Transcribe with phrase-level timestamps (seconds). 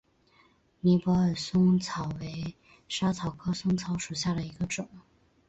[0.79, 2.55] 尼泊尔嵩草为
[2.89, 4.89] 莎草科嵩草属下的一个种。